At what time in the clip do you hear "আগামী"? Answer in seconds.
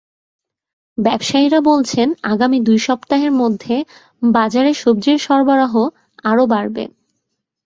2.23-2.57